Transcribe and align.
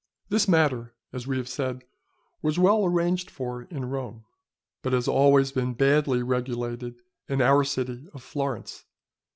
This 0.29 0.47
matter, 0.47 0.95
as 1.13 1.27
we 1.27 1.37
have 1.37 1.47
said, 1.47 1.83
was 2.41 2.57
well 2.57 2.83
arranged 2.85 3.29
for 3.29 3.61
in 3.61 3.85
Rome, 3.91 4.25
but 4.81 4.93
has 4.93 5.07
always 5.07 5.51
been 5.51 5.75
badly 5.75 6.23
regulated 6.23 6.95
in 7.29 7.39
our 7.39 7.63
city 7.63 8.07
of 8.11 8.23
Florence. 8.23 8.85